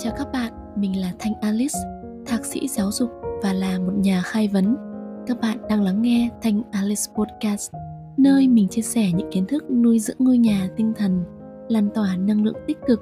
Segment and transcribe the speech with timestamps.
[0.00, 1.78] Chào các bạn, mình là Thanh Alice,
[2.26, 3.10] thạc sĩ giáo dục
[3.42, 4.76] và là một nhà khai vấn.
[5.26, 7.72] Các bạn đang lắng nghe Thanh Alice Podcast,
[8.16, 11.24] nơi mình chia sẻ những kiến thức nuôi dưỡng ngôi nhà tinh thần,
[11.68, 13.00] lan tỏa năng lượng tích cực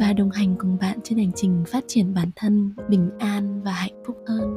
[0.00, 3.72] và đồng hành cùng bạn trên hành trình phát triển bản thân bình an và
[3.72, 4.56] hạnh phúc hơn.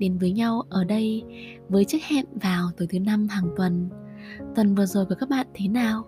[0.00, 1.22] Đến với nhau ở đây
[1.68, 3.88] với chiếc hẹn vào tối thứ năm hàng tuần.
[4.56, 6.04] Tuần vừa rồi của các bạn thế nào?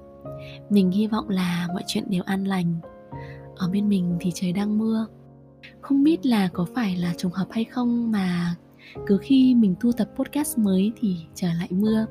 [0.71, 2.75] Mình hy vọng là mọi chuyện đều an lành.
[3.57, 5.07] Ở bên mình thì trời đang mưa.
[5.81, 8.55] Không biết là có phải là trùng hợp hay không mà
[9.07, 12.07] cứ khi mình thu tập podcast mới thì trời lại mưa.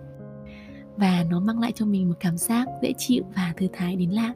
[0.98, 4.10] Và nó mang lại cho mình một cảm giác dễ chịu và thư thái đến
[4.10, 4.34] lạ.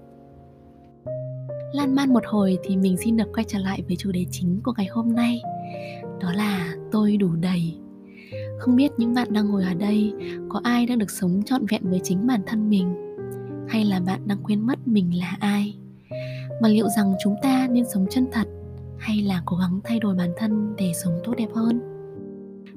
[1.74, 4.62] Lan man một hồi thì mình xin được quay trở lại với chủ đề chính
[4.64, 5.42] của ngày hôm nay
[6.22, 7.78] đó là tôi đủ đầy.
[8.60, 10.14] Không biết những bạn đang ngồi ở đây
[10.50, 12.96] có ai đang được sống trọn vẹn với chính bản thân mình?
[13.68, 15.78] Hay là bạn đang quên mất mình là ai?
[16.62, 18.48] Mà liệu rằng chúng ta nên sống chân thật
[18.98, 21.80] hay là cố gắng thay đổi bản thân để sống tốt đẹp hơn?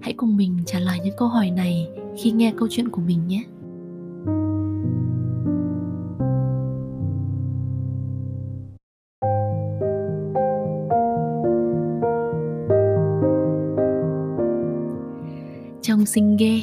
[0.00, 3.26] Hãy cùng mình trả lời những câu hỏi này khi nghe câu chuyện của mình
[3.26, 3.44] nhé.
[15.98, 16.62] Trông xinh ghê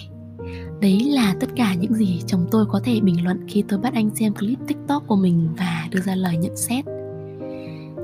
[0.81, 3.93] Đấy là tất cả những gì chồng tôi có thể bình luận khi tôi bắt
[3.93, 6.85] anh xem clip tiktok của mình và đưa ra lời nhận xét.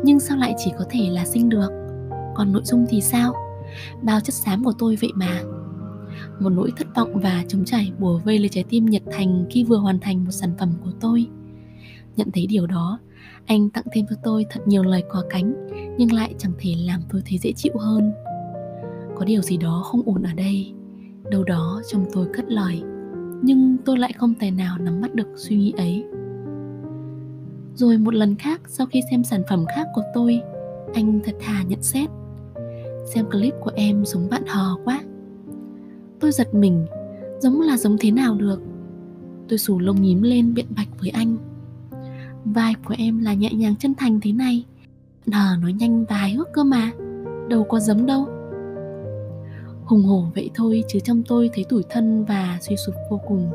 [0.03, 1.69] Nhưng sao lại chỉ có thể là xinh được?
[2.35, 3.33] Còn nội dung thì sao?
[4.01, 5.41] Bao chất xám của tôi vậy mà.
[6.39, 9.63] Một nỗi thất vọng và trống chảy bùa vây lấy trái tim nhiệt thành khi
[9.63, 11.27] vừa hoàn thành một sản phẩm của tôi.
[12.15, 12.99] Nhận thấy điều đó,
[13.45, 15.53] Anh tặng thêm cho tôi thật nhiều lời có cánh,
[15.97, 18.11] Nhưng lại chẳng thể làm tôi thấy dễ chịu hơn.
[19.15, 20.73] Có điều gì đó không ổn ở đây
[21.29, 22.83] đâu đó trong tôi cất lời,
[23.41, 26.05] nhưng tôi lại không tài nào nắm bắt được suy nghĩ ấy.
[27.75, 30.41] Rồi một lần khác, sau khi xem sản phẩm khác của tôi,
[30.93, 32.09] anh thật thà nhận xét.
[33.13, 35.01] Xem clip của em giống bạn hò quá.
[36.19, 36.85] Tôi giật mình,
[37.39, 38.61] giống là giống thế nào được?
[39.49, 41.37] Tôi xù lông nhím lên biện bạch với anh.
[42.45, 44.65] Vai của em là nhẹ nhàng chân thành thế này.
[45.25, 46.91] Nờ nói nhanh và hài hước cơ mà,
[47.49, 48.27] đâu có giống đâu
[49.91, 53.49] hùng hổ vậy thôi chứ trong tôi thấy tủi thân và suy sụp vô cùng.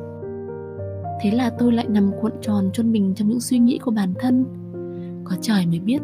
[1.23, 4.15] Thế là tôi lại nằm cuộn tròn chôn mình trong những suy nghĩ của bản
[4.19, 4.45] thân.
[5.25, 6.03] Có trời mới biết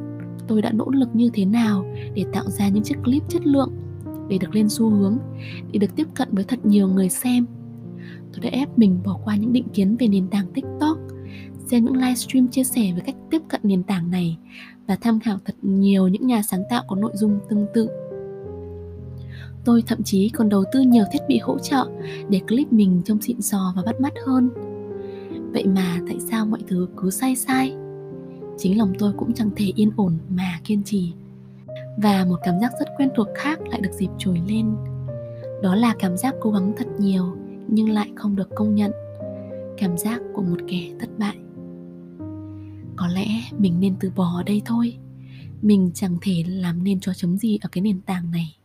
[0.49, 1.85] tôi đã nỗ lực như thế nào
[2.15, 3.73] để tạo ra những chiếc clip chất lượng,
[4.29, 5.19] để được lên xu hướng,
[5.73, 7.47] để được tiếp cận với thật nhiều người xem.
[8.33, 10.99] Tôi đã ép mình bỏ qua những định kiến về nền tảng tiktok,
[11.71, 14.39] xem những livestream chia sẻ về cách tiếp cận nền tảng này
[14.87, 17.89] và tham khảo thật nhiều những nhà sáng tạo có nội dung tương tự.
[19.65, 21.87] Tôi thậm chí còn đầu tư nhiều thiết bị hỗ trợ
[22.29, 24.51] để clip mình trông xịn sò và bắt mắt hơn.
[25.53, 27.77] Vậy mà tại sao mọi thứ cứ sai sai?
[28.59, 31.13] Chính lòng tôi cũng chẳng thể yên ổn mà kiên trì.
[31.97, 34.75] Và một cảm giác rất quen thuộc khác lại được dịp trồi lên.
[35.63, 37.37] Đó là cảm giác cố gắng thật nhiều,
[37.69, 38.91] nhưng lại không được công nhận.
[39.79, 41.37] Cảm giác của một kẻ thất bại.
[42.97, 43.27] Có lẽ
[43.59, 44.97] mình nên từ bỏ ở đây thôi.
[45.63, 48.57] Mình chẳng thể làm nên cho chấm gì ở cái nền tảng này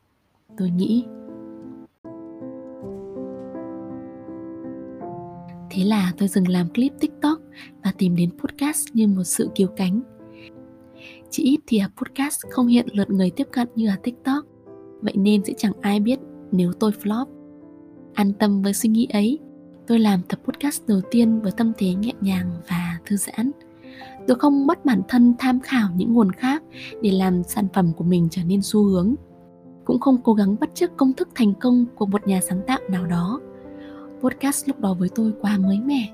[0.57, 1.05] tôi nghĩ.
[5.69, 7.39] Thế là tôi dừng làm clip tiktok
[7.83, 10.01] và tìm đến podcast như một sự cứu cánh.
[11.29, 14.45] Chỉ ít thì podcast không hiện lượt người tiếp cận như ở tiktok,
[15.01, 16.19] vậy nên sẽ chẳng ai biết
[16.51, 17.25] nếu tôi flop.
[18.13, 19.39] An tâm với suy nghĩ ấy,
[19.87, 23.51] tôi làm tập podcast đầu tiên với tâm thế nhẹ nhàng và thư giãn.
[24.27, 26.63] Tôi không bắt bản thân tham khảo những nguồn khác
[27.01, 29.15] để làm sản phẩm của mình trở nên xu hướng
[29.87, 32.79] cũng không cố gắng bắt chước công thức thành công của một nhà sáng tạo
[32.89, 33.41] nào đó.
[34.21, 36.09] Podcast lúc đó với tôi quá mới mẻ,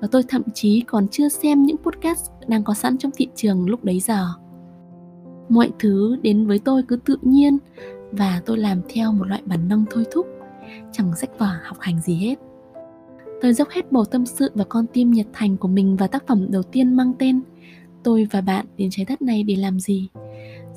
[0.00, 3.68] và tôi thậm chí còn chưa xem những podcast đang có sẵn trong thị trường
[3.68, 4.28] lúc đấy giờ.
[5.48, 7.58] Mọi thứ đến với tôi cứ tự nhiên,
[8.12, 10.26] và tôi làm theo một loại bản năng thôi thúc,
[10.92, 12.38] chẳng sách vở học hành gì hết.
[13.40, 16.26] Tôi dốc hết bầu tâm sự và con tim nhiệt thành của mình vào tác
[16.26, 17.40] phẩm đầu tiên mang tên
[18.02, 20.08] tôi và bạn đến trái đất này để làm gì?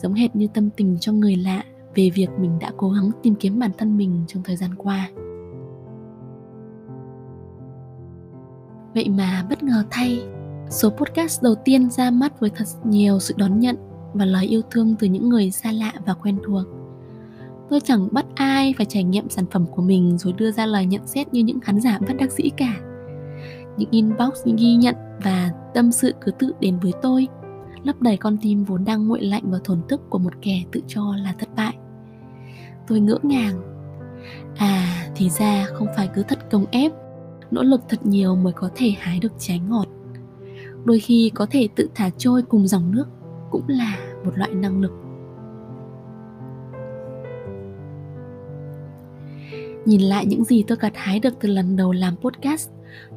[0.01, 1.63] Giống hệt như tâm tình cho người lạ
[1.95, 5.09] về việc mình đã cố gắng tìm kiếm bản thân mình trong thời gian qua.
[8.95, 10.23] Vậy mà bất ngờ thay,
[10.69, 13.75] số podcast đầu tiên ra mắt với thật nhiều sự đón nhận
[14.13, 16.63] và lời yêu thương từ những người xa lạ và quen thuộc.
[17.69, 20.85] Tôi chẳng bắt ai phải trải nghiệm sản phẩm của mình rồi đưa ra lời
[20.85, 22.75] nhận xét như những khán giả bất đắc dĩ cả.
[23.77, 27.27] Những inbox những ghi nhận và tâm sự cứ tự đến với tôi,
[27.83, 30.81] lấp đầy con tim vốn đang nguội lạnh và thổn thức của một kẻ tự
[30.87, 31.77] cho là thất bại
[32.87, 33.61] tôi ngỡ ngàng.
[34.57, 36.91] À thì ra không phải cứ thật công ép.
[37.51, 39.87] Nỗ lực thật nhiều mới có thể hái được trái ngọt.
[40.85, 43.05] Đôi khi có thể tự thả trôi cùng dòng nước
[43.51, 44.91] cũng là một loại năng lực.
[49.85, 52.69] Nhìn lại những gì tôi gặt hái được từ lần đầu làm podcast,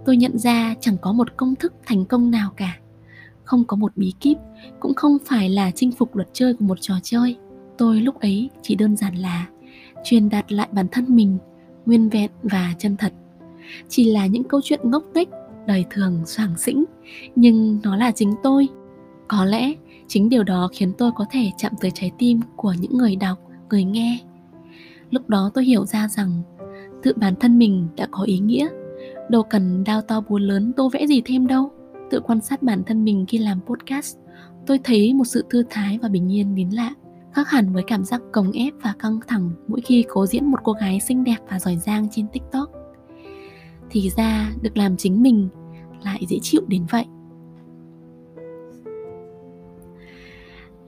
[0.04, 2.78] tôi nhận ra chẳng có một công thức thành công nào cả.
[3.44, 4.36] Không có một bí kíp,
[4.80, 7.36] cũng không phải là chinh phục luật chơi của một trò chơi.
[7.78, 9.46] Tôi lúc ấy chỉ đơn giản là
[10.04, 11.38] truyền đạt lại bản thân mình,
[11.86, 13.12] nguyên vẹn và chân thật.
[13.88, 15.28] Chỉ là những câu chuyện ngốc nghếch,
[15.66, 16.84] đời thường soảng xĩnh
[17.36, 18.68] nhưng nó là chính tôi.
[19.28, 19.72] Có lẽ
[20.08, 23.38] chính điều đó khiến tôi có thể chạm tới trái tim của những người đọc,
[23.70, 24.18] người nghe.
[25.10, 26.42] Lúc đó tôi hiểu ra rằng,
[27.02, 28.68] tự bản thân mình đã có ý nghĩa.
[29.30, 31.70] Đâu cần đao to búa lớn tô vẽ gì thêm đâu.
[32.10, 34.16] Tự quan sát bản thân mình khi làm podcast,
[34.66, 36.94] tôi thấy một sự thư thái và bình yên đến lạ
[37.36, 40.58] khác hẳn với cảm giác cồng ép và căng thẳng mỗi khi cố diễn một
[40.64, 42.70] cô gái xinh đẹp và giỏi giang trên tiktok.
[43.90, 45.48] Thì ra, được làm chính mình
[46.04, 47.04] lại dễ chịu đến vậy.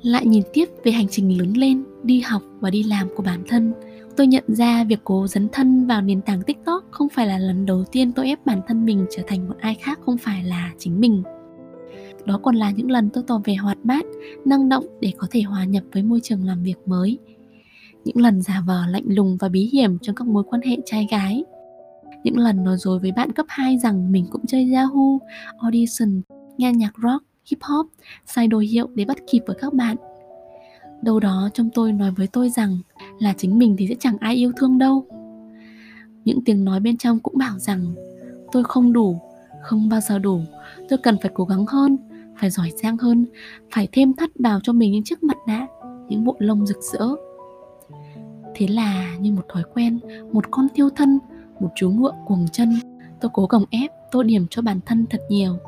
[0.03, 3.43] Lại nhìn tiếp về hành trình lớn lên, đi học và đi làm của bản
[3.49, 3.73] thân,
[4.17, 7.67] tôi nhận ra việc cố dấn thân vào nền tảng tiktok không phải là lần
[7.67, 10.73] đầu tiên tôi ép bản thân mình trở thành một ai khác không phải là
[10.79, 11.23] chính mình
[12.29, 14.05] đó còn là những lần tôi tỏ vẻ hoạt bát
[14.45, 17.19] năng động để có thể hòa nhập với môi trường làm việc mới
[18.05, 21.07] những lần giả vờ lạnh lùng và bí hiểm trong các mối quan hệ trai
[21.11, 21.45] gái
[22.25, 25.19] những lần nói dối với bạn cấp 2 rằng mình cũng chơi Yahoo,
[25.61, 26.21] Audition,
[26.59, 27.87] nghe nhạc rock, hip hop,
[28.27, 29.97] sai đồ hiệu để bắt kịp với các bạn.
[31.03, 32.79] Đâu đó trong tôi nói với tôi rằng
[33.19, 35.05] là chính mình thì sẽ chẳng ai yêu thương đâu.
[36.25, 37.95] Những tiếng nói bên trong cũng bảo rằng
[38.53, 39.19] tôi không đủ,
[39.63, 40.41] không bao giờ đủ,
[40.89, 41.97] tôi cần phải cố gắng hơn,
[42.41, 43.27] phải giỏi giang hơn,
[43.71, 45.67] phải thêm thắt vào cho mình những chiếc mặt nạ,
[46.09, 47.09] những bộ lông rực rỡ.
[48.55, 50.01] Thế là như một thói quen,
[50.33, 51.19] một con tiêu thân
[51.61, 52.75] một chú ngựa cuồng chân
[53.21, 55.59] tôi cố gồng ép tô điểm cho bản thân thật nhiều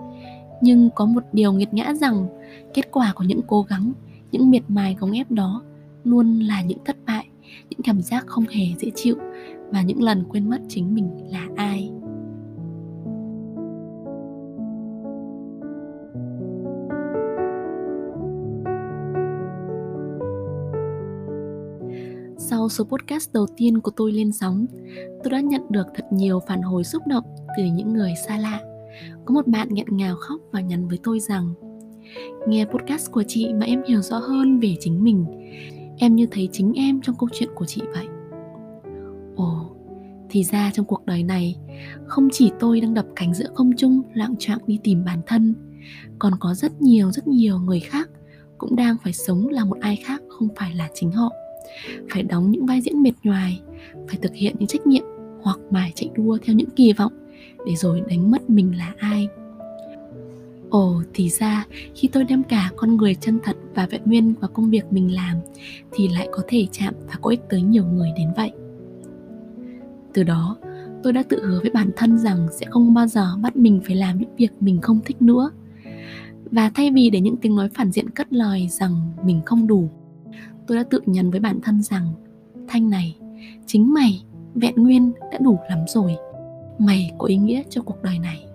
[0.61, 2.27] nhưng có một điều nghiệt ngã rằng
[2.75, 3.93] kết quả của những cố gắng
[4.33, 5.63] những miệt mài gồng ép đó
[6.05, 7.27] luôn là những thất bại
[7.71, 9.17] những cảm giác không hề dễ chịu
[9.71, 11.91] và những lần quên mất chính mình là ai
[22.51, 24.67] Sau số podcast đầu tiên của tôi lên sóng,
[25.25, 27.25] tôi đã nhận được thật nhiều phản hồi xúc động
[27.57, 28.61] từ những người xa lạ.
[29.25, 31.55] Có một bạn nghẹn ngào khóc và nhắn với tôi rằng
[32.49, 35.27] Nghe podcast của chị mà em hiểu rõ hơn về chính mình.
[35.99, 38.07] Em như thấy chính em trong câu chuyện của chị vậy.
[39.37, 39.77] Ồ,
[40.31, 41.57] thì ra trong cuộc đời này
[42.07, 45.55] Không chỉ tôi đang đập cánh giữa không trung lạng trạng đi tìm bản thân
[46.19, 48.09] Còn có rất nhiều rất nhiều người khác
[48.59, 51.31] Cũng đang phải sống là một ai khác không phải là chính họ
[52.11, 53.61] phải đóng những vai diễn mệt nhoài,
[54.09, 55.05] phải thực hiện những trách nhiệm
[55.43, 57.13] hoặc mải chạy đua theo những kỳ vọng
[57.67, 59.29] để rồi đánh mất mình là ai.
[60.71, 64.51] Ồ, thì ra, khi tôi đem cả con người chân thật và vẹn nguyên vào
[64.55, 65.37] công việc mình làm
[65.93, 68.53] thì lại có thể chạm và có ích tới nhiều người đến vậy.
[70.13, 70.57] Từ đó,
[71.03, 73.97] tôi đã tự hứa với bản thân rằng sẽ không bao giờ bắt mình phải
[73.97, 75.51] làm những việc mình không thích nữa.
[76.51, 79.91] Và thay vì để những tiếng nói phản diện cất lời rằng mình không đủ
[80.71, 82.13] tôi đã tự nhắn với bản thân rằng,
[82.69, 83.17] thanh này,
[83.67, 84.25] chính mày,
[84.55, 86.17] vẹn nguyên đã đủ lắm rồi.
[86.79, 88.47] Mày có ý nghĩa cho cuộc đời này.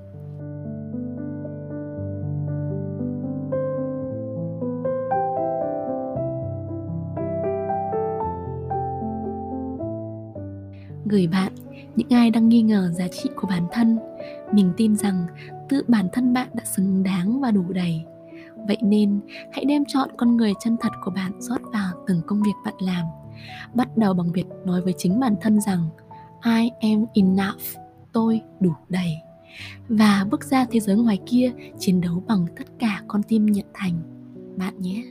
[11.06, 11.52] Gửi bạn,
[11.96, 14.00] những ai đang nghi ngờ giá trị của bản thân,
[14.52, 15.26] mình tin rằng
[15.70, 18.06] tự bản thân bạn đã xứng đáng và đủ đầy.
[18.68, 19.20] Vậy nên
[19.52, 22.76] hãy đem chọn con người chân thật của bạn rót vào từng công việc bạn
[22.80, 23.06] làm.
[23.74, 25.90] Bắt đầu bằng việc nói với chính bản thân rằng
[26.46, 27.62] I am enough,
[28.12, 29.12] tôi đủ đầy.
[29.90, 33.66] Và bước ra thế giới ngoài kia chiến đấu bằng tất cả con tim nhiệt
[33.74, 33.94] thành.
[34.58, 35.04] Bạn nhé.